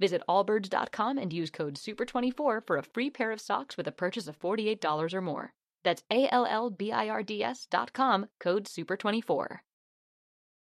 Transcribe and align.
Visit 0.00 0.22
allbirds.com 0.28 1.18
and 1.18 1.32
use 1.32 1.50
code 1.50 1.74
SUPER24 1.74 2.66
for 2.66 2.76
a 2.76 2.82
free 2.82 3.10
pair 3.10 3.32
of 3.32 3.40
socks 3.40 3.76
with 3.76 3.88
a 3.88 3.92
purchase 3.92 4.28
of 4.28 4.38
$48 4.38 5.12
or 5.12 5.20
more. 5.20 5.52
That's 5.84 6.02
A 6.10 6.28
L 6.32 6.46
L 6.46 6.70
B 6.70 6.92
I 6.92 7.08
R 7.08 7.22
D 7.22 7.42
S 7.42 7.66
dot 7.70 7.92
com, 7.92 8.26
code 8.38 8.64
SUPER24. 8.64 9.58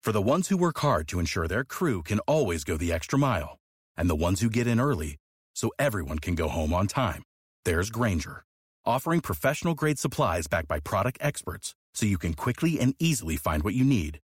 For 0.02 0.12
the 0.12 0.20
ones 0.20 0.48
who 0.48 0.58
work 0.58 0.78
hard 0.78 1.08
to 1.08 1.18
ensure 1.18 1.48
their 1.48 1.64
crew 1.64 2.02
can 2.02 2.18
always 2.20 2.62
go 2.62 2.76
the 2.76 2.92
extra 2.92 3.18
mile, 3.18 3.56
and 3.96 4.10
the 4.10 4.14
ones 4.14 4.40
who 4.40 4.50
get 4.50 4.66
in 4.66 4.78
early 4.78 5.16
so 5.56 5.70
everyone 5.78 6.18
can 6.18 6.34
go 6.34 6.48
home 6.48 6.74
on 6.74 6.86
time, 6.86 7.22
there's 7.64 7.88
Grainger, 7.90 8.44
offering 8.84 9.20
professional 9.20 9.74
grade 9.74 9.98
supplies 9.98 10.46
backed 10.46 10.68
by 10.68 10.78
product 10.78 11.18
experts 11.22 11.74
so 11.94 12.06
you 12.06 12.18
can 12.18 12.34
quickly 12.34 12.78
and 12.78 12.94
easily 12.98 13.36
find 13.36 13.62
what 13.62 13.74
you 13.74 13.84
need. 13.84 14.18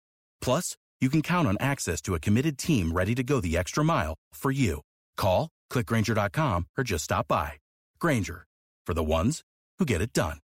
Plus, 0.42 0.76
you 1.00 1.10
can 1.10 1.22
count 1.22 1.48
on 1.48 1.58
access 1.60 2.02
to 2.02 2.16
a 2.16 2.20
committed 2.20 2.58
team 2.58 2.92
ready 2.92 3.14
to 3.14 3.24
go 3.24 3.40
the 3.40 3.56
extra 3.56 3.84
mile 3.84 4.16
for 4.34 4.50
you. 4.50 4.82
Call, 5.18 5.50
clickgrainger.com, 5.72 6.68
or 6.78 6.84
just 6.84 7.04
stop 7.04 7.28
by. 7.28 7.54
Grainger, 8.00 8.46
for 8.86 8.94
the 8.94 9.04
ones 9.04 9.42
who 9.80 9.86
get 9.86 10.02
it 10.02 10.14
done. 10.14 10.38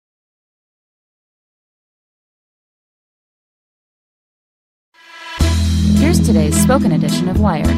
Here's 5.97 6.19
today's 6.19 6.59
spoken 6.59 6.91
edition 6.93 7.29
of 7.29 7.39
Wired. 7.39 7.77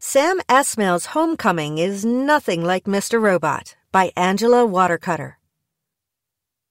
Sam 0.00 0.40
Esmail's 0.48 1.06
Homecoming 1.06 1.78
is 1.78 2.04
nothing 2.04 2.62
like 2.64 2.84
Mr. 2.84 3.20
Robot 3.20 3.76
by 3.90 4.12
Angela 4.16 4.66
Watercutter. 4.66 5.38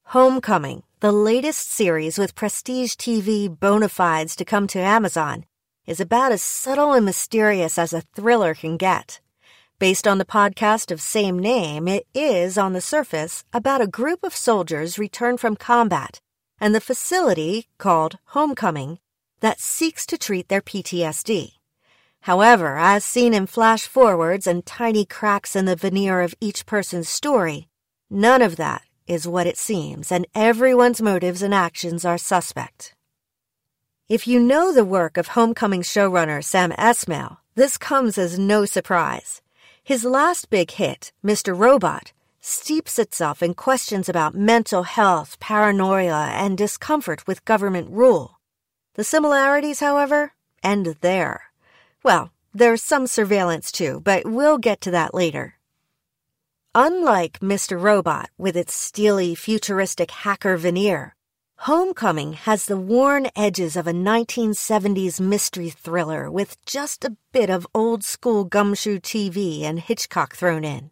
Homecoming, 0.08 0.82
the 1.00 1.12
latest 1.12 1.70
series 1.70 2.18
with 2.18 2.34
prestige 2.34 2.92
TV 2.92 3.48
bona 3.48 3.88
fides 3.88 4.36
to 4.36 4.44
come 4.44 4.66
to 4.68 4.78
Amazon, 4.78 5.44
is 5.86 6.00
about 6.00 6.32
as 6.32 6.42
subtle 6.42 6.92
and 6.92 7.04
mysterious 7.04 7.78
as 7.78 7.92
a 7.92 8.02
thriller 8.14 8.54
can 8.54 8.76
get. 8.76 9.20
Based 9.78 10.06
on 10.06 10.18
the 10.18 10.24
podcast 10.24 10.90
of 10.90 11.00
same 11.00 11.38
name, 11.38 11.88
it 11.88 12.06
is, 12.14 12.56
on 12.56 12.72
the 12.72 12.80
surface, 12.80 13.44
about 13.52 13.80
a 13.80 13.86
group 13.86 14.22
of 14.22 14.34
soldiers 14.34 14.98
returned 14.98 15.40
from 15.40 15.56
combat 15.56 16.20
and 16.60 16.74
the 16.74 16.80
facility, 16.80 17.68
called 17.78 18.18
Homecoming, 18.28 18.98
that 19.40 19.60
seeks 19.60 20.06
to 20.06 20.16
treat 20.16 20.48
their 20.48 20.62
PTSD. 20.62 21.52
However, 22.22 22.78
as 22.78 23.04
seen 23.04 23.34
in 23.34 23.46
flash 23.46 23.86
forwards 23.86 24.46
and 24.46 24.64
tiny 24.64 25.04
cracks 25.04 25.54
in 25.54 25.66
the 25.66 25.76
veneer 25.76 26.22
of 26.22 26.34
each 26.40 26.64
person's 26.64 27.08
story, 27.08 27.68
none 28.08 28.40
of 28.40 28.56
that 28.56 28.82
is 29.06 29.28
what 29.28 29.46
it 29.46 29.58
seems, 29.58 30.10
and 30.10 30.26
everyone's 30.34 31.02
motives 31.02 31.42
and 31.42 31.52
actions 31.52 32.04
are 32.04 32.16
suspect. 32.16 32.94
If 34.06 34.26
you 34.26 34.38
know 34.38 34.70
the 34.70 34.84
work 34.84 35.16
of 35.16 35.28
Homecoming 35.28 35.80
showrunner 35.80 36.44
Sam 36.44 36.72
Esmail, 36.72 37.38
this 37.54 37.78
comes 37.78 38.18
as 38.18 38.38
no 38.38 38.66
surprise. 38.66 39.40
His 39.82 40.04
last 40.04 40.50
big 40.50 40.72
hit, 40.72 41.10
Mr. 41.24 41.58
Robot, 41.58 42.12
steeps 42.38 42.98
itself 42.98 43.42
in 43.42 43.54
questions 43.54 44.06
about 44.06 44.34
mental 44.34 44.82
health, 44.82 45.40
paranoia, 45.40 46.28
and 46.34 46.58
discomfort 46.58 47.26
with 47.26 47.46
government 47.46 47.88
rule. 47.90 48.38
The 48.92 49.04
similarities, 49.04 49.80
however, 49.80 50.34
end 50.62 50.96
there. 51.00 51.44
Well, 52.02 52.30
there's 52.52 52.82
some 52.82 53.06
surveillance 53.06 53.72
too, 53.72 54.02
but 54.04 54.26
we'll 54.26 54.58
get 54.58 54.82
to 54.82 54.90
that 54.90 55.14
later. 55.14 55.54
Unlike 56.74 57.38
Mr. 57.40 57.80
Robot 57.80 58.28
with 58.36 58.54
its 58.54 58.74
steely, 58.74 59.34
futuristic 59.34 60.10
hacker 60.10 60.58
veneer, 60.58 61.14
Homecoming 61.58 62.34
has 62.34 62.66
the 62.66 62.76
worn 62.76 63.28
edges 63.34 63.76
of 63.76 63.86
a 63.86 63.92
1970s 63.92 65.20
mystery 65.20 65.70
thriller 65.70 66.30
with 66.30 66.62
just 66.66 67.04
a 67.04 67.16
bit 67.32 67.48
of 67.48 67.66
old 67.74 68.04
school 68.04 68.44
gumshoe 68.44 68.98
TV 68.98 69.62
and 69.62 69.80
Hitchcock 69.80 70.36
thrown 70.36 70.64
in. 70.64 70.90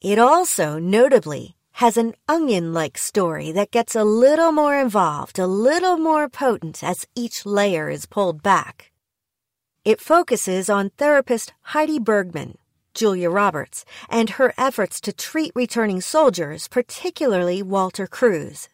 It 0.00 0.18
also, 0.18 0.78
notably, 0.78 1.56
has 1.72 1.96
an 1.96 2.14
onion 2.28 2.72
like 2.72 2.96
story 2.96 3.50
that 3.52 3.72
gets 3.72 3.96
a 3.96 4.04
little 4.04 4.52
more 4.52 4.78
involved, 4.78 5.38
a 5.38 5.46
little 5.46 5.98
more 5.98 6.28
potent 6.28 6.84
as 6.84 7.06
each 7.16 7.44
layer 7.44 7.90
is 7.90 8.06
pulled 8.06 8.42
back. 8.42 8.92
It 9.84 10.00
focuses 10.00 10.70
on 10.70 10.90
therapist 10.90 11.54
Heidi 11.62 11.98
Bergman, 11.98 12.58
Julia 12.94 13.30
Roberts, 13.30 13.84
and 14.08 14.30
her 14.30 14.54
efforts 14.56 15.00
to 15.00 15.12
treat 15.12 15.52
returning 15.54 16.00
soldiers, 16.00 16.68
particularly 16.68 17.62
Walter 17.62 18.06
Cruz, 18.06 18.68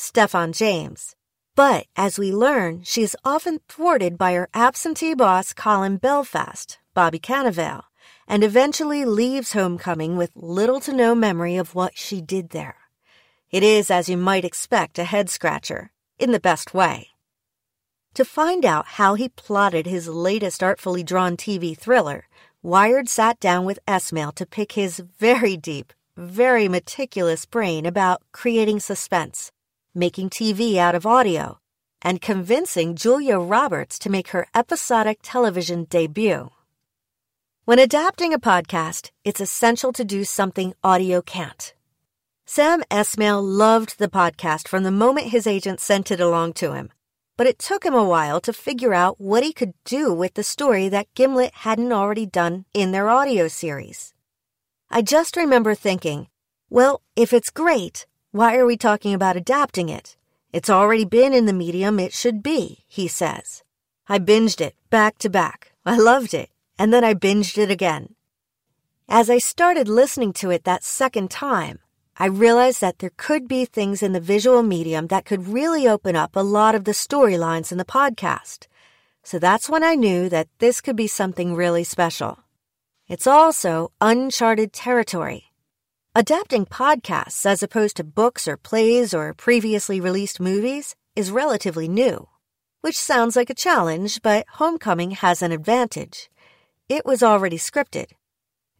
Stephan 0.00 0.52
James. 0.52 1.16
But 1.56 1.86
as 1.96 2.20
we 2.20 2.32
learn, 2.32 2.84
she 2.84 3.02
is 3.02 3.16
often 3.24 3.58
thwarted 3.68 4.16
by 4.16 4.32
her 4.34 4.48
absentee 4.54 5.12
boss 5.12 5.52
Colin 5.52 5.96
Belfast, 5.96 6.78
Bobby 6.94 7.18
Cannavale, 7.18 7.82
and 8.28 8.44
eventually 8.44 9.04
leaves 9.04 9.54
Homecoming 9.54 10.16
with 10.16 10.30
little 10.36 10.78
to 10.82 10.92
no 10.92 11.16
memory 11.16 11.56
of 11.56 11.74
what 11.74 11.98
she 11.98 12.20
did 12.20 12.50
there. 12.50 12.76
It 13.50 13.64
is, 13.64 13.90
as 13.90 14.08
you 14.08 14.16
might 14.16 14.44
expect, 14.44 15.00
a 15.00 15.04
head 15.04 15.28
scratcher, 15.28 15.90
in 16.16 16.30
the 16.30 16.38
best 16.38 16.72
way. 16.72 17.08
To 18.14 18.24
find 18.24 18.64
out 18.64 18.86
how 18.86 19.14
he 19.14 19.30
plotted 19.30 19.86
his 19.86 20.06
latest 20.06 20.62
artfully 20.62 21.02
drawn 21.02 21.36
TV 21.36 21.76
thriller, 21.76 22.28
Wired 22.62 23.08
sat 23.08 23.40
down 23.40 23.64
with 23.64 23.80
Esmail 23.88 24.32
to 24.36 24.46
pick 24.46 24.72
his 24.72 25.02
very 25.18 25.56
deep, 25.56 25.92
very 26.16 26.68
meticulous 26.68 27.46
brain 27.46 27.84
about 27.84 28.22
creating 28.30 28.78
suspense, 28.78 29.50
making 29.98 30.30
TV 30.30 30.76
out 30.76 30.94
of 30.94 31.04
audio, 31.04 31.58
and 32.00 32.20
convincing 32.20 32.94
Julia 32.94 33.38
Roberts 33.38 33.98
to 33.98 34.10
make 34.10 34.28
her 34.28 34.46
episodic 34.54 35.18
television 35.22 35.84
debut. 35.84 36.50
When 37.64 37.78
adapting 37.78 38.32
a 38.32 38.38
podcast, 38.38 39.10
it's 39.24 39.40
essential 39.40 39.92
to 39.92 40.04
do 40.04 40.24
something 40.24 40.72
audio 40.82 41.20
can't. 41.20 41.74
Sam 42.46 42.82
Esmail 42.90 43.42
loved 43.42 43.98
the 43.98 44.08
podcast 44.08 44.68
from 44.68 44.84
the 44.84 44.90
moment 44.90 45.28
his 45.28 45.46
agent 45.46 45.80
sent 45.80 46.10
it 46.10 46.20
along 46.20 46.54
to 46.54 46.72
him 46.72 46.90
but 47.38 47.46
it 47.46 47.58
took 47.60 47.84
him 47.84 47.94
a 47.94 48.04
while 48.04 48.40
to 48.40 48.52
figure 48.52 48.92
out 48.92 49.20
what 49.20 49.44
he 49.44 49.52
could 49.52 49.72
do 49.84 50.12
with 50.12 50.34
the 50.34 50.42
story 50.42 50.88
that 50.88 51.14
Gimlet 51.14 51.54
hadn't 51.54 51.92
already 51.92 52.26
done 52.26 52.64
in 52.74 52.90
their 52.90 53.08
audio 53.08 53.46
series. 53.46 54.12
I 54.90 55.02
just 55.02 55.36
remember 55.36 55.76
thinking, 55.76 56.26
well, 56.68 57.00
if 57.14 57.32
it's 57.32 57.48
great, 57.48 58.07
why 58.30 58.56
are 58.56 58.66
we 58.66 58.76
talking 58.76 59.14
about 59.14 59.36
adapting 59.36 59.88
it? 59.88 60.16
It's 60.52 60.68
already 60.68 61.06
been 61.06 61.32
in 61.32 61.46
the 61.46 61.52
medium 61.52 61.98
it 61.98 62.12
should 62.12 62.42
be, 62.42 62.84
he 62.86 63.08
says. 63.08 63.62
I 64.06 64.18
binged 64.18 64.60
it 64.60 64.74
back 64.90 65.16
to 65.18 65.30
back. 65.30 65.72
I 65.86 65.96
loved 65.96 66.34
it, 66.34 66.50
and 66.78 66.92
then 66.92 67.04
I 67.04 67.14
binged 67.14 67.56
it 67.56 67.70
again. 67.70 68.14
As 69.08 69.30
I 69.30 69.38
started 69.38 69.88
listening 69.88 70.34
to 70.34 70.50
it 70.50 70.64
that 70.64 70.84
second 70.84 71.30
time, 71.30 71.78
I 72.18 72.26
realized 72.26 72.82
that 72.82 72.98
there 72.98 73.12
could 73.16 73.48
be 73.48 73.64
things 73.64 74.02
in 74.02 74.12
the 74.12 74.20
visual 74.20 74.62
medium 74.62 75.06
that 75.06 75.24
could 75.24 75.48
really 75.48 75.88
open 75.88 76.14
up 76.14 76.36
a 76.36 76.40
lot 76.40 76.74
of 76.74 76.84
the 76.84 76.92
storylines 76.92 77.72
in 77.72 77.78
the 77.78 77.84
podcast. 77.84 78.66
So 79.22 79.38
that's 79.38 79.70
when 79.70 79.82
I 79.82 79.94
knew 79.94 80.28
that 80.28 80.48
this 80.58 80.82
could 80.82 80.96
be 80.96 81.06
something 81.06 81.54
really 81.54 81.84
special. 81.84 82.40
It's 83.08 83.26
also 83.26 83.92
uncharted 84.02 84.74
territory. 84.74 85.47
Adapting 86.14 86.64
podcasts 86.64 87.44
as 87.44 87.62
opposed 87.62 87.96
to 87.96 88.02
books 88.02 88.48
or 88.48 88.56
plays 88.56 89.12
or 89.12 89.34
previously 89.34 90.00
released 90.00 90.40
movies 90.40 90.96
is 91.14 91.30
relatively 91.30 91.86
new, 91.86 92.26
which 92.80 92.96
sounds 92.98 93.36
like 93.36 93.50
a 93.50 93.54
challenge, 93.54 94.22
but 94.22 94.46
Homecoming 94.54 95.12
has 95.12 95.42
an 95.42 95.52
advantage. 95.52 96.30
It 96.88 97.04
was 97.04 97.22
already 97.22 97.58
scripted. 97.58 98.12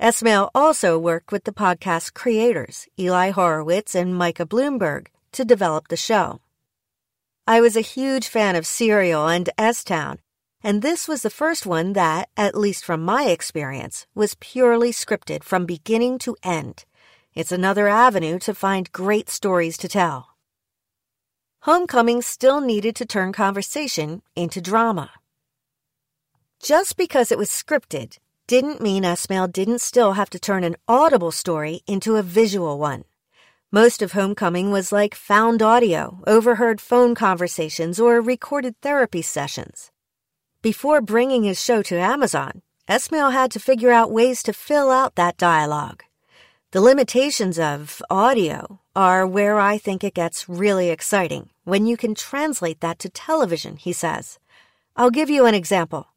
Esmail 0.01 0.49
also 0.55 0.99
worked 0.99 1.31
with 1.31 1.45
the 1.45 1.53
podcast 1.53 2.15
creators, 2.15 2.89
Eli 2.99 3.31
Horowitz 3.31 3.95
and 3.95 4.17
Micah 4.17 4.47
Bloomberg, 4.47 5.09
to 5.33 5.45
develop 5.45 5.89
the 5.89 5.97
show. 5.97 6.41
I 7.47 7.61
was 7.61 7.77
a 7.77 7.83
huge 7.83 8.27
fan 8.27 8.57
of 8.57 8.67
Serial 8.67 9.29
and 9.29 9.51
S 9.59 9.85
Town, 9.85 10.19
and 10.63 10.81
this 10.81 11.07
was 11.07 11.23
the 11.23 11.31
first 11.31 11.67
one 11.67 11.93
that, 11.93 12.31
at 12.39 12.57
least 12.57 12.85
from 12.87 13.05
my 13.05 13.25
experience, 13.25 14.07
was 14.15 14.35
purely 14.41 14.93
scripted 14.93 15.45
from 15.45 15.67
beginning 15.67 16.19
to 16.21 16.37
end. 16.43 16.87
It's 17.39 17.53
another 17.53 17.87
avenue 17.87 18.41
to 18.41 18.53
find 18.53 18.91
great 18.91 19.31
stories 19.31 19.79
to 19.79 19.89
tell. 19.89 20.35
Homecoming 21.61 22.21
still 22.21 22.61
needed 22.61 22.97
to 22.97 23.07
turn 23.07 23.33
conversation 23.33 24.23
into 24.35 24.61
drama. 24.61 25.13
Just 26.61 26.97
because 26.97 27.31
it 27.31 27.39
was 27.39 27.49
scripted 27.49 28.19
didn't 28.49 28.81
mean 28.81 29.05
Esmail 29.05 29.47
didn't 29.53 29.83
still 29.83 30.15
have 30.15 30.29
to 30.31 30.41
turn 30.41 30.65
an 30.65 30.75
audible 30.89 31.31
story 31.31 31.83
into 31.87 32.17
a 32.17 32.25
visual 32.25 32.77
one. 32.77 33.05
Most 33.71 34.03
of 34.03 34.15
Homecoming 34.15 34.73
was 34.73 34.91
like 34.91 35.15
found 35.15 35.63
audio, 35.63 36.21
overheard 36.27 36.81
phone 36.81 37.15
conversations, 37.15 38.01
or 38.01 38.21
recorded 38.21 38.75
therapy 38.83 39.23
sessions. 39.23 39.93
Before 40.61 41.01
bringing 41.01 41.45
his 41.45 41.63
show 41.63 41.83
to 41.83 42.01
Amazon, 42.01 42.63
Esmail 42.89 43.31
had 43.31 43.53
to 43.53 43.61
figure 43.61 43.93
out 43.93 44.11
ways 44.11 44.43
to 44.43 44.53
fill 44.53 44.91
out 44.91 45.15
that 45.15 45.37
dialogue. 45.37 46.03
The 46.71 46.83
limitations 46.83 47.59
of 47.59 48.03
audio 48.11 48.81
are 48.95 49.27
where 49.27 49.59
I 49.59 49.79
think 49.79 50.05
it 50.05 50.13
gets 50.13 50.51
really 50.51 50.91
exciting 50.91 51.49
when 51.65 51.87
you 51.87 51.97
can 51.97 52.15
translate 52.15 52.81
that 52.81 52.99
to 52.99 53.09
television, 53.09 53.79
he 53.79 53.95
says. 53.95 54.39
I'll 54.95 55.11
give 55.11 55.31
you 55.31 55.47
an 55.47 55.55
example. 55.55 56.09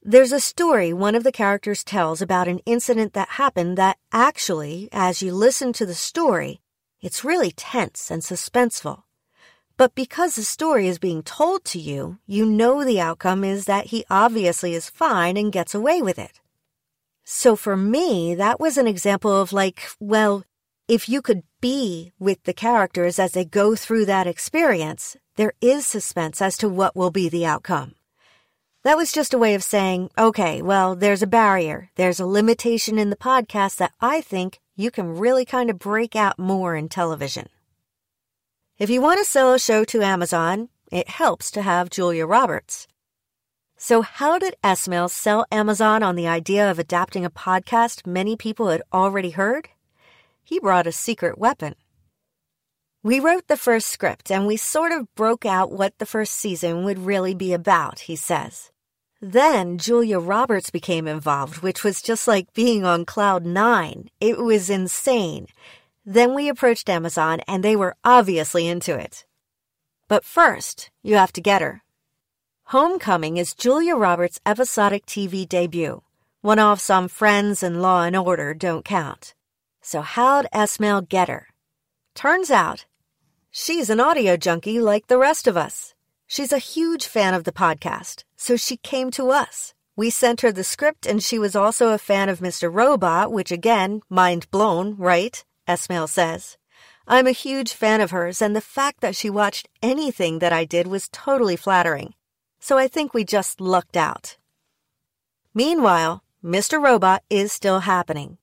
There's 0.00 0.30
a 0.30 0.38
story 0.38 0.92
one 0.92 1.16
of 1.16 1.24
the 1.24 1.32
characters 1.32 1.82
tells 1.82 2.22
about 2.22 2.46
an 2.46 2.60
incident 2.60 3.12
that 3.14 3.40
happened 3.42 3.76
that 3.78 3.98
actually, 4.12 4.88
as 4.92 5.20
you 5.20 5.34
listen 5.34 5.72
to 5.72 5.84
the 5.84 5.94
story, 5.94 6.60
it's 7.00 7.24
really 7.24 7.50
tense 7.50 8.08
and 8.08 8.22
suspenseful. 8.22 9.02
But 9.76 9.96
because 9.96 10.36
the 10.36 10.44
story 10.44 10.86
is 10.86 11.00
being 11.00 11.24
told 11.24 11.64
to 11.64 11.80
you, 11.80 12.18
you 12.24 12.46
know 12.46 12.84
the 12.84 13.00
outcome 13.00 13.42
is 13.42 13.64
that 13.64 13.86
he 13.86 14.04
obviously 14.08 14.74
is 14.74 14.88
fine 14.88 15.36
and 15.36 15.50
gets 15.50 15.74
away 15.74 16.02
with 16.02 16.20
it. 16.20 16.38
So 17.30 17.56
for 17.56 17.76
me, 17.76 18.34
that 18.36 18.58
was 18.58 18.78
an 18.78 18.86
example 18.86 19.38
of 19.38 19.52
like, 19.52 19.86
well, 20.00 20.44
if 20.88 21.10
you 21.10 21.20
could 21.20 21.42
be 21.60 22.10
with 22.18 22.42
the 22.44 22.54
characters 22.54 23.18
as 23.18 23.32
they 23.32 23.44
go 23.44 23.76
through 23.76 24.06
that 24.06 24.26
experience, 24.26 25.14
there 25.36 25.52
is 25.60 25.86
suspense 25.86 26.40
as 26.40 26.56
to 26.56 26.70
what 26.70 26.96
will 26.96 27.10
be 27.10 27.28
the 27.28 27.44
outcome. 27.44 27.96
That 28.82 28.96
was 28.96 29.12
just 29.12 29.34
a 29.34 29.38
way 29.38 29.54
of 29.54 29.62
saying, 29.62 30.08
okay, 30.16 30.62
well, 30.62 30.96
there's 30.96 31.22
a 31.22 31.26
barrier. 31.26 31.90
There's 31.96 32.18
a 32.18 32.24
limitation 32.24 32.98
in 32.98 33.10
the 33.10 33.24
podcast 33.30 33.76
that 33.76 33.92
I 34.00 34.22
think 34.22 34.58
you 34.74 34.90
can 34.90 35.18
really 35.18 35.44
kind 35.44 35.68
of 35.68 35.78
break 35.78 36.16
out 36.16 36.38
more 36.38 36.74
in 36.74 36.88
television. 36.88 37.50
If 38.78 38.88
you 38.88 39.02
want 39.02 39.18
to 39.18 39.26
sell 39.26 39.52
a 39.52 39.58
show 39.58 39.84
to 39.84 40.00
Amazon, 40.00 40.70
it 40.90 41.10
helps 41.10 41.50
to 41.50 41.60
have 41.60 41.90
Julia 41.90 42.24
Roberts. 42.24 42.88
So, 43.80 44.02
how 44.02 44.40
did 44.40 44.56
Esmail 44.64 45.08
sell 45.08 45.46
Amazon 45.52 46.02
on 46.02 46.16
the 46.16 46.26
idea 46.26 46.68
of 46.68 46.80
adapting 46.80 47.24
a 47.24 47.30
podcast 47.30 48.04
many 48.04 48.34
people 48.34 48.66
had 48.66 48.82
already 48.92 49.30
heard? 49.30 49.68
He 50.42 50.58
brought 50.58 50.88
a 50.88 50.92
secret 50.92 51.38
weapon. 51.38 51.76
We 53.04 53.20
wrote 53.20 53.46
the 53.46 53.56
first 53.56 53.86
script 53.86 54.32
and 54.32 54.48
we 54.48 54.56
sort 54.56 54.90
of 54.90 55.14
broke 55.14 55.46
out 55.46 55.70
what 55.70 55.96
the 55.98 56.06
first 56.06 56.34
season 56.34 56.84
would 56.84 56.98
really 56.98 57.34
be 57.34 57.52
about, 57.52 58.00
he 58.00 58.16
says. 58.16 58.72
Then 59.20 59.78
Julia 59.78 60.18
Roberts 60.18 60.70
became 60.70 61.06
involved, 61.06 61.62
which 61.62 61.84
was 61.84 62.02
just 62.02 62.26
like 62.26 62.52
being 62.54 62.84
on 62.84 63.04
cloud 63.04 63.46
nine. 63.46 64.10
It 64.20 64.38
was 64.38 64.68
insane. 64.68 65.46
Then 66.04 66.34
we 66.34 66.48
approached 66.48 66.90
Amazon 66.90 67.42
and 67.46 67.62
they 67.62 67.76
were 67.76 67.94
obviously 68.02 68.66
into 68.66 68.98
it. 68.98 69.24
But 70.08 70.24
first, 70.24 70.90
you 71.04 71.14
have 71.14 71.32
to 71.34 71.40
get 71.40 71.62
her. 71.62 71.82
Homecoming 72.72 73.38
is 73.38 73.54
Julia 73.54 73.96
Roberts' 73.96 74.40
episodic 74.44 75.06
TV 75.06 75.48
debut. 75.48 76.02
One 76.42 76.58
offs 76.60 76.90
on 76.90 77.08
Friends 77.08 77.62
and 77.62 77.80
Law 77.80 78.02
and 78.02 78.14
Order 78.14 78.52
don't 78.52 78.84
count. 78.84 79.34
So 79.80 80.02
how'd 80.02 80.46
Esmail 80.52 81.08
get 81.08 81.28
her? 81.28 81.48
Turns 82.14 82.50
out, 82.50 82.84
she's 83.50 83.88
an 83.88 84.00
audio 84.00 84.36
junkie 84.36 84.80
like 84.80 85.06
the 85.06 85.16
rest 85.16 85.46
of 85.46 85.56
us. 85.56 85.94
She's 86.26 86.52
a 86.52 86.58
huge 86.58 87.06
fan 87.06 87.32
of 87.32 87.44
the 87.44 87.52
podcast, 87.52 88.24
so 88.36 88.54
she 88.54 88.76
came 88.76 89.10
to 89.12 89.30
us. 89.30 89.72
We 89.96 90.10
sent 90.10 90.42
her 90.42 90.52
the 90.52 90.62
script, 90.62 91.06
and 91.06 91.22
she 91.22 91.38
was 91.38 91.56
also 91.56 91.94
a 91.94 91.96
fan 91.96 92.28
of 92.28 92.40
Mr. 92.40 92.70
Robot, 92.70 93.32
which 93.32 93.50
again, 93.50 94.02
mind 94.10 94.50
blown, 94.50 94.94
right? 94.98 95.42
Esmail 95.66 96.06
says. 96.06 96.58
I'm 97.06 97.26
a 97.26 97.30
huge 97.30 97.72
fan 97.72 98.02
of 98.02 98.10
hers, 98.10 98.42
and 98.42 98.54
the 98.54 98.60
fact 98.60 99.00
that 99.00 99.16
she 99.16 99.30
watched 99.30 99.70
anything 99.82 100.40
that 100.40 100.52
I 100.52 100.66
did 100.66 100.86
was 100.86 101.08
totally 101.08 101.56
flattering. 101.56 102.12
So 102.60 102.78
I 102.78 102.88
think 102.88 103.14
we 103.14 103.24
just 103.24 103.60
lucked 103.60 103.96
out. 103.96 104.36
Meanwhile, 105.54 106.22
Mr. 106.44 106.82
Robot 106.82 107.22
is 107.30 107.52
still 107.52 107.80
happening. 107.80 108.38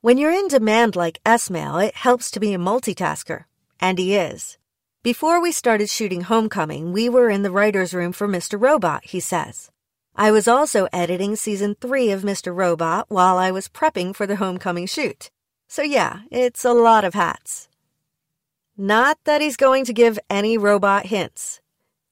When 0.00 0.18
you're 0.18 0.32
in 0.32 0.48
demand 0.48 0.96
like 0.96 1.20
Esmail, 1.24 1.84
it 1.84 1.94
helps 1.96 2.30
to 2.30 2.40
be 2.40 2.54
a 2.54 2.58
multitasker. 2.58 3.44
And 3.80 3.98
he 3.98 4.16
is. 4.16 4.58
Before 5.02 5.40
we 5.40 5.52
started 5.52 5.88
shooting 5.88 6.22
Homecoming, 6.22 6.92
we 6.92 7.08
were 7.08 7.30
in 7.30 7.42
the 7.42 7.50
writer's 7.50 7.94
room 7.94 8.12
for 8.12 8.28
Mr. 8.28 8.60
Robot, 8.60 9.04
he 9.04 9.20
says. 9.20 9.70
I 10.16 10.32
was 10.32 10.48
also 10.48 10.88
editing 10.92 11.36
season 11.36 11.76
three 11.80 12.10
of 12.10 12.22
Mr. 12.22 12.54
Robot 12.54 13.06
while 13.08 13.38
I 13.38 13.52
was 13.52 13.68
prepping 13.68 14.16
for 14.16 14.26
the 14.26 14.36
Homecoming 14.36 14.86
shoot. 14.86 15.30
So 15.68 15.82
yeah, 15.82 16.22
it's 16.30 16.64
a 16.64 16.72
lot 16.72 17.04
of 17.04 17.14
hats. 17.14 17.68
Not 18.76 19.18
that 19.24 19.40
he's 19.40 19.56
going 19.56 19.84
to 19.84 19.92
give 19.92 20.18
any 20.28 20.58
robot 20.58 21.06
hints. 21.06 21.60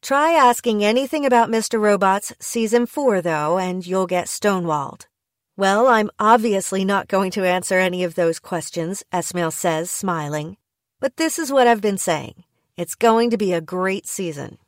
Try 0.06 0.34
asking 0.34 0.84
anything 0.84 1.26
about 1.26 1.50
Mr. 1.50 1.80
Robot's 1.80 2.32
season 2.38 2.86
four, 2.86 3.20
though, 3.20 3.58
and 3.58 3.84
you'll 3.84 4.06
get 4.06 4.28
stonewalled. 4.28 5.08
Well, 5.56 5.88
I'm 5.88 6.10
obviously 6.20 6.84
not 6.84 7.08
going 7.08 7.32
to 7.32 7.44
answer 7.44 7.80
any 7.80 8.04
of 8.04 8.14
those 8.14 8.38
questions, 8.38 9.02
Esmail 9.12 9.52
says, 9.52 9.90
smiling. 9.90 10.58
But 11.00 11.16
this 11.16 11.40
is 11.40 11.50
what 11.50 11.66
I've 11.66 11.80
been 11.80 11.98
saying. 11.98 12.44
It's 12.76 12.94
going 12.94 13.30
to 13.30 13.36
be 13.36 13.52
a 13.52 13.60
great 13.60 14.06
season. 14.06 14.58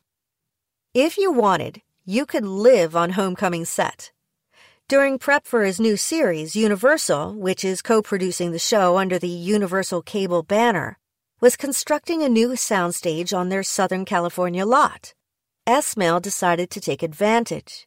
If 0.93 1.17
you 1.17 1.31
wanted, 1.31 1.82
you 2.05 2.26
could 2.26 2.44
live 2.44 2.96
on 2.96 3.11
Homecoming 3.11 3.64
set. 3.64 4.11
During 4.88 5.20
prep 5.20 5.46
for 5.46 5.62
his 5.62 5.79
new 5.79 5.96
series, 5.96 6.56
Universal, 6.56 7.34
which 7.34 7.65
is 7.65 7.81
co 7.81 8.03
producing 8.03 8.51
the 8.51 8.58
show 8.58 8.98
under 8.98 9.20
the 9.20 9.29
Universal 9.29 10.03
Cable 10.03 10.43
banner, 10.43 10.98
was 11.41 11.55
constructing 11.55 12.24
a 12.24 12.29
new 12.29 12.56
soundstage 12.56 13.32
on 13.32 13.51
their 13.51 13.62
Southern 13.62 14.05
California 14.05 14.67
lot. 14.67 15.15
Esmail 15.69 16.22
decided 16.22 16.70
to 16.70 16.81
take 16.81 17.03
advantage. 17.03 17.87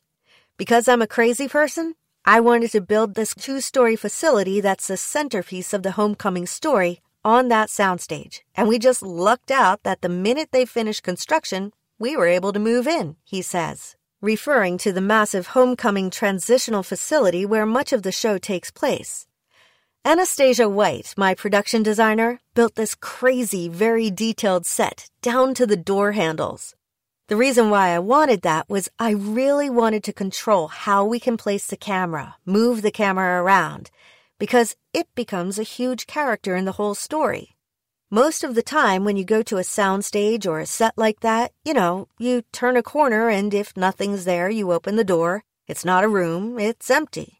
Because 0.56 0.88
I'm 0.88 1.02
a 1.02 1.08
crazy 1.08 1.48
person, 1.48 1.96
I 2.24 2.40
wanted 2.40 2.70
to 2.74 2.82
build 2.82 3.16
this 3.16 3.34
two 3.34 3.60
story 3.60 3.96
facility 3.96 4.62
that's 4.62 4.86
the 4.86 4.98
centerpiece 4.98 5.74
of 5.74 5.82
the 5.82 5.94
homecoming 5.94 6.46
story 6.46 7.02
on 7.26 7.48
that 7.48 7.70
soundstage, 7.70 8.42
and 8.54 8.68
we 8.68 8.78
just 8.78 9.02
lucked 9.02 9.50
out 9.50 9.82
that 9.82 10.02
the 10.02 10.10
minute 10.10 10.50
they 10.52 10.64
finished 10.64 11.02
construction, 11.02 11.72
we 11.98 12.16
were 12.16 12.28
able 12.28 12.54
to 12.54 12.60
move 12.60 12.86
in, 12.86 13.16
he 13.24 13.42
says, 13.42 13.96
referring 14.22 14.78
to 14.78 14.92
the 14.92 15.02
massive 15.02 15.48
homecoming 15.48 16.12
transitional 16.12 16.84
facility 16.84 17.48
where 17.48 17.66
much 17.66 17.92
of 17.92 18.04
the 18.04 18.12
show 18.12 18.38
takes 18.38 18.70
place. 18.70 19.26
Anastasia 20.06 20.70
White, 20.70 21.16
my 21.18 21.34
production 21.34 21.82
designer, 21.82 22.42
built 22.54 22.76
this 22.76 22.94
crazy, 22.94 23.68
very 23.68 24.12
detailed 24.12 24.68
set 24.68 25.10
down 25.24 25.56
to 25.56 25.66
the 25.66 25.78
door 25.78 26.12
handles. 26.12 26.76
The 27.32 27.38
reason 27.38 27.70
why 27.70 27.92
I 27.92 28.00
wanted 28.00 28.42
that 28.42 28.68
was 28.68 28.90
I 29.00 29.12
really 29.12 29.70
wanted 29.70 30.04
to 30.04 30.12
control 30.12 30.68
how 30.68 31.06
we 31.06 31.18
can 31.18 31.38
place 31.38 31.66
the 31.66 31.78
camera, 31.78 32.36
move 32.46 32.82
the 32.82 32.92
camera 32.92 33.42
around, 33.42 33.90
because 34.38 34.76
it 34.94 35.08
becomes 35.16 35.58
a 35.58 35.64
huge 35.64 36.08
character 36.08 36.58
in 36.58 36.66
the 36.66 36.74
whole 36.74 36.94
story. 36.94 37.56
Most 38.10 38.44
of 38.44 38.54
the 38.54 38.62
time, 38.62 39.06
when 39.06 39.16
you 39.16 39.24
go 39.24 39.42
to 39.44 39.56
a 39.56 39.62
soundstage 39.62 40.46
or 40.46 40.60
a 40.60 40.66
set 40.66 40.98
like 40.98 41.22
that, 41.22 41.54
you 41.64 41.74
know, 41.74 42.10
you 42.18 42.42
turn 42.52 42.76
a 42.76 42.84
corner 42.84 43.30
and 43.30 43.54
if 43.54 43.78
nothing's 43.78 44.26
there, 44.26 44.50
you 44.50 44.74
open 44.74 44.98
the 44.98 45.06
door. 45.06 45.46
It's 45.70 45.86
not 45.86 46.04
a 46.04 46.10
room, 46.10 46.60
it's 46.60 46.92
empty. 46.92 47.40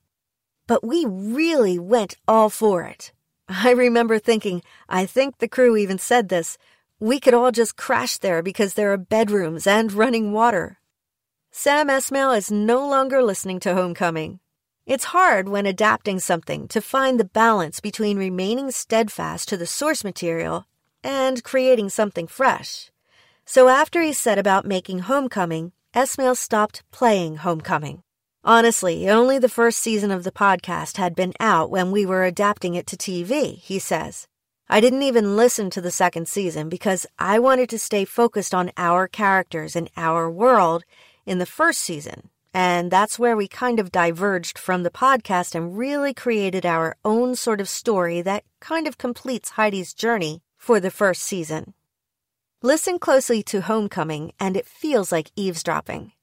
But 0.68 0.86
we 0.86 1.06
really 1.06 1.78
went 1.78 2.16
all 2.30 2.50
for 2.50 2.84
it. 2.84 3.12
I 3.50 3.72
remember 3.72 4.20
thinking, 4.20 4.64
I 4.88 5.06
think 5.06 5.40
the 5.40 5.50
crew 5.50 5.76
even 5.76 5.98
said 5.98 6.30
this, 6.30 6.58
we 7.02 7.20
could 7.20 7.34
all 7.34 7.52
just 7.52 7.76
crash 7.76 8.20
there 8.20 8.44
because 8.44 8.76
there 8.76 8.94
are 8.94 8.98
bedrooms 8.98 9.66
and 9.66 9.92
running 9.92 10.32
water. 10.32 10.78
Sam 11.50 11.88
Esmail 11.88 12.38
is 12.38 12.52
no 12.52 12.88
longer 12.88 13.24
listening 13.24 13.60
to 13.62 13.74
Homecoming. 13.74 14.40
It's 14.86 15.06
hard 15.06 15.50
when 15.50 15.66
adapting 15.66 16.20
something 16.20 16.68
to 16.68 16.80
find 16.80 17.20
the 17.20 17.26
balance 17.26 17.80
between 17.80 18.20
remaining 18.20 18.70
steadfast 18.70 19.50
to 19.50 19.58
the 19.58 19.66
source 19.66 20.04
material 20.04 20.68
and 21.04 21.44
creating 21.44 21.90
something 21.90 22.28
fresh. 22.28 22.92
So 23.46 23.68
after 23.68 24.04
he 24.04 24.14
set 24.14 24.38
about 24.38 24.68
making 24.68 25.00
Homecoming, 25.00 25.72
Esmail 25.96 26.38
stopped 26.38 26.84
playing 26.92 27.38
Homecoming. 27.38 28.04
Honestly, 28.44 29.10
only 29.10 29.40
the 29.40 29.50
first 29.50 29.80
season 29.80 30.12
of 30.12 30.24
the 30.24 30.32
podcast 30.32 30.98
had 30.98 31.16
been 31.16 31.34
out 31.40 31.72
when 31.72 31.92
we 31.92 32.06
were 32.06 32.26
adapting 32.26 32.76
it 32.76 32.86
to 32.86 32.96
TV, 32.96 33.58
he 33.58 33.80
says. 33.80 34.28
I 34.74 34.80
didn't 34.80 35.04
even 35.04 35.36
listen 35.36 35.70
to 35.72 35.82
the 35.82 35.92
second 35.92 36.30
season 36.30 36.70
because 36.70 37.06
I 37.20 37.40
wanted 37.40 37.68
to 37.72 37.78
stay 37.78 38.06
focused 38.06 38.56
on 38.56 38.72
our 38.78 39.06
characters 39.06 39.76
and 39.76 39.90
our 39.98 40.32
world 40.32 40.86
in 41.26 41.40
the 41.40 41.46
first 41.46 41.82
season. 41.82 42.30
And 42.54 42.90
that's 42.90 43.20
where 43.20 43.36
we 43.36 43.50
kind 43.50 43.82
of 43.82 43.92
diverged 43.92 44.58
from 44.58 44.84
the 44.84 44.90
podcast 44.90 45.56
and 45.56 45.78
really 45.78 46.14
created 46.14 46.66
our 46.66 46.96
own 47.04 47.36
sort 47.36 47.60
of 47.60 47.68
story 47.68 48.22
that 48.22 48.46
kind 48.62 48.88
of 48.88 48.98
completes 48.98 49.50
Heidi's 49.50 49.94
journey 49.94 50.42
for 50.56 50.80
the 50.80 50.90
first 50.90 51.24
season. 51.24 51.74
Listen 52.62 52.98
closely 52.98 53.44
to 53.44 53.60
Homecoming, 53.60 54.32
and 54.40 54.56
it 54.56 54.66
feels 54.66 55.12
like 55.12 55.32
eavesdropping. 55.36 56.14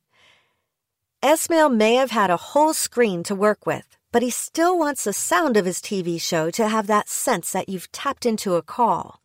Esmail 1.23 1.71
may 1.71 1.97
have 1.97 2.13
had 2.13 2.31
a 2.31 2.39
whole 2.39 2.73
screen 2.73 3.23
to 3.25 3.35
work 3.35 3.67
with, 3.67 3.98
but 4.13 4.23
he 4.23 4.31
still 4.31 4.79
wants 4.79 5.05
the 5.05 5.13
sound 5.13 5.57
of 5.57 5.65
his 5.65 5.79
TV 5.79 6.21
show 6.21 6.51
to 6.51 6.69
have 6.69 6.87
that 6.87 7.09
sense 7.09 7.53
that 7.53 7.69
you've 7.69 7.93
tapped 7.93 8.25
into 8.25 8.55
a 8.55 8.63
call. 8.63 9.21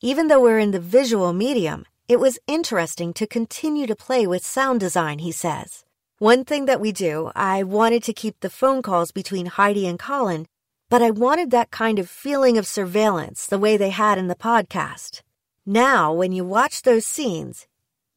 Even 0.00 0.28
though 0.28 0.40
we're 0.40 0.58
in 0.58 0.70
the 0.70 0.80
visual 0.80 1.32
medium, 1.32 1.84
it 2.08 2.20
was 2.20 2.38
interesting 2.46 3.12
to 3.14 3.26
continue 3.26 3.86
to 3.86 3.96
play 3.96 4.26
with 4.26 4.44
sound 4.44 4.80
design, 4.80 5.20
he 5.20 5.32
says. 5.32 5.84
One 6.18 6.44
thing 6.44 6.66
that 6.66 6.80
we 6.80 6.92
do, 6.92 7.32
I 7.34 7.62
wanted 7.62 8.02
to 8.04 8.12
keep 8.12 8.40
the 8.40 8.50
phone 8.50 8.82
calls 8.82 9.10
between 9.10 9.46
Heidi 9.46 9.86
and 9.86 9.98
Colin, 9.98 10.46
but 10.90 11.02
I 11.02 11.10
wanted 11.10 11.50
that 11.50 11.70
kind 11.70 11.98
of 11.98 12.08
feeling 12.08 12.56
of 12.56 12.66
surveillance 12.66 13.46
the 13.46 13.58
way 13.58 13.76
they 13.76 13.90
had 13.90 14.18
in 14.18 14.28
the 14.28 14.34
podcast. 14.34 15.22
Now, 15.66 16.12
when 16.12 16.32
you 16.32 16.44
watch 16.44 16.82
those 16.82 17.06
scenes, 17.06 17.66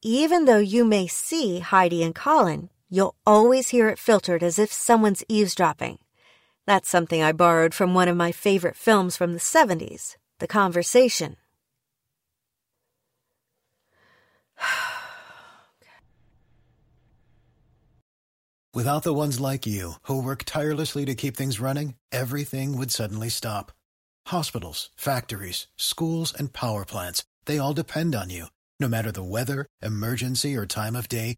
even 0.04 0.46
though 0.46 0.58
you 0.58 0.86
may 0.86 1.08
see 1.08 1.60
Heidi 1.60 2.04
and 2.04 2.14
Colin, 2.14 2.70
you'll 2.90 3.16
always 3.26 3.70
hear 3.70 3.90
it 3.90 4.00
filtered 4.00 4.44
as 4.44 4.60
if 4.60 4.72
someone's 4.72 5.24
eavesdropping. 5.30 6.00
That's 6.66 6.90
something 6.90 7.24
I 7.24 7.32
borrowed 7.32 7.74
from 7.74 7.94
one 7.94 8.08
of 8.10 8.18
my 8.18 8.32
favorite 8.32 8.76
films 8.76 9.16
from 9.16 9.34
the 9.34 9.40
70s, 9.40 10.18
The 10.40 10.48
Conversation. 10.48 11.38
Without 18.74 19.04
the 19.04 19.14
ones 19.14 19.40
like 19.40 19.66
you, 19.66 19.94
who 20.04 20.22
work 20.22 20.44
tirelessly 20.44 21.06
to 21.06 21.16
keep 21.16 21.38
things 21.38 21.60
running, 21.60 21.96
everything 22.12 22.78
would 22.78 22.92
suddenly 22.92 23.30
stop. 23.30 23.72
Hospitals, 24.28 24.90
factories, 24.98 25.68
schools, 25.78 26.34
and 26.38 26.52
power 26.54 26.84
plants, 26.86 27.24
they 27.46 27.58
all 27.58 27.74
depend 27.74 28.14
on 28.14 28.30
you. 28.30 28.48
No 28.80 28.88
matter 28.88 29.12
the 29.12 29.24
weather, 29.24 29.66
emergency, 29.82 30.56
or 30.56 30.68
time 30.68 30.96
of 30.96 31.10
day, 31.10 31.38